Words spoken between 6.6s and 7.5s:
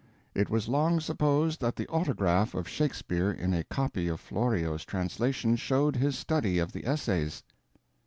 the Essays.